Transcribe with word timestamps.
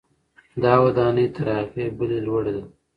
دا 0.63 0.73
ودانۍ 0.83 1.27
تر 1.35 1.47
هغې 1.57 1.85
بلې 1.97 2.19
لوړه 2.25 2.51
ده. 2.55 2.63